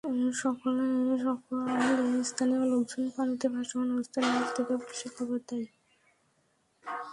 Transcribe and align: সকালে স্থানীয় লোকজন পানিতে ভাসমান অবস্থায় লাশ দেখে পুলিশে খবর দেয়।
সকালে 0.35 0.85
স্থানীয় 2.23 2.63
লোকজন 2.65 3.03
পানিতে 3.15 3.45
ভাসমান 3.53 3.87
অবস্থায় 3.91 4.25
লাশ 4.27 4.47
দেখে 4.55 4.75
পুলিশে 4.79 5.07
খবর 5.15 5.37
দেয়। 5.47 5.67